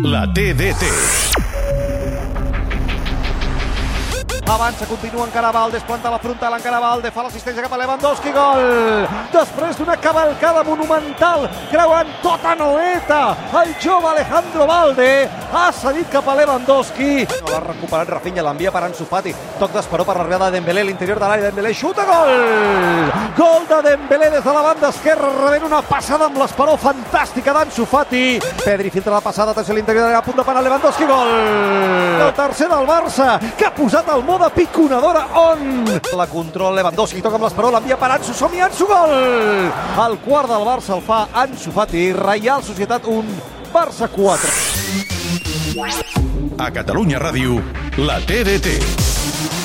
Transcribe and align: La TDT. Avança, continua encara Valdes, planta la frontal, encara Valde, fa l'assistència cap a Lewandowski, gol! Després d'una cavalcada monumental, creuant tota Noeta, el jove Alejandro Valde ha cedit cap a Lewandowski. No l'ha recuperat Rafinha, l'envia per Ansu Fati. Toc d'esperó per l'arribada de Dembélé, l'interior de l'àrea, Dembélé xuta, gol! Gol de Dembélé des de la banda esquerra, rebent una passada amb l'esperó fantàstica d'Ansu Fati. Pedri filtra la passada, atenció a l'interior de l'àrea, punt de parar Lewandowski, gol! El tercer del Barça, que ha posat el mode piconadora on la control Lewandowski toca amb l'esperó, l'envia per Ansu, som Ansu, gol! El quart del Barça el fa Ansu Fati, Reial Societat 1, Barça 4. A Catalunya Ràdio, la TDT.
La 0.00 0.26
TDT. 0.26 1.51
Avança, 4.52 4.84
continua 4.84 5.24
encara 5.24 5.50
Valdes, 5.50 5.82
planta 5.82 6.10
la 6.10 6.18
frontal, 6.18 6.52
encara 6.58 6.78
Valde, 6.78 7.08
fa 7.10 7.22
l'assistència 7.24 7.62
cap 7.64 7.72
a 7.72 7.78
Lewandowski, 7.80 8.32
gol! 8.36 9.06
Després 9.32 9.78
d'una 9.78 9.94
cavalcada 9.96 10.60
monumental, 10.66 11.46
creuant 11.70 12.10
tota 12.20 12.52
Noeta, 12.60 13.20
el 13.62 13.72
jove 13.80 14.10
Alejandro 14.10 14.66
Valde 14.68 15.08
ha 15.56 15.62
cedit 15.72 16.10
cap 16.12 16.28
a 16.28 16.34
Lewandowski. 16.36 17.24
No 17.32 17.48
l'ha 17.48 17.62
recuperat 17.64 18.12
Rafinha, 18.12 18.44
l'envia 18.44 18.74
per 18.74 18.82
Ansu 18.90 19.06
Fati. 19.08 19.32
Toc 19.56 19.72
d'esperó 19.72 20.04
per 20.04 20.18
l'arribada 20.18 20.50
de 20.50 20.58
Dembélé, 20.58 20.84
l'interior 20.84 21.16
de 21.16 21.24
l'àrea, 21.24 21.48
Dembélé 21.48 21.72
xuta, 21.72 22.04
gol! 22.04 23.08
Gol 23.40 23.66
de 23.72 23.80
Dembélé 23.88 24.30
des 24.36 24.44
de 24.44 24.52
la 24.52 24.66
banda 24.68 24.92
esquerra, 24.92 25.32
rebent 25.46 25.64
una 25.70 25.80
passada 25.80 26.28
amb 26.28 26.36
l'esperó 26.42 26.76
fantàstica 26.76 27.56
d'Ansu 27.56 27.88
Fati. 27.88 28.36
Pedri 28.66 28.92
filtra 28.92 29.16
la 29.16 29.24
passada, 29.24 29.56
atenció 29.56 29.72
a 29.72 29.80
l'interior 29.80 30.04
de 30.04 30.12
l'àrea, 30.12 30.22
punt 30.28 30.36
de 30.36 30.44
parar 30.44 30.60
Lewandowski, 30.68 31.08
gol! 31.08 31.34
El 32.28 32.36
tercer 32.36 32.68
del 32.68 32.86
Barça, 32.86 33.38
que 33.56 33.64
ha 33.64 33.74
posat 33.74 34.12
el 34.12 34.20
mode 34.28 34.41
piconadora 34.50 35.26
on 35.34 35.84
la 36.16 36.26
control 36.26 36.74
Lewandowski 36.74 37.22
toca 37.22 37.36
amb 37.38 37.44
l'esperó, 37.46 37.70
l'envia 37.70 37.96
per 38.00 38.10
Ansu, 38.16 38.34
som 38.34 38.50
Ansu, 38.58 38.86
gol! 38.90 39.12
El 40.06 40.18
quart 40.24 40.48
del 40.50 40.64
Barça 40.66 40.96
el 40.96 41.02
fa 41.06 41.28
Ansu 41.44 41.70
Fati, 41.74 42.12
Reial 42.16 42.62
Societat 42.66 43.06
1, 43.06 43.24
Barça 43.72 44.08
4. 44.10 44.50
A 46.58 46.70
Catalunya 46.74 47.18
Ràdio, 47.22 47.62
la 48.02 48.18
TDT. 48.20 49.61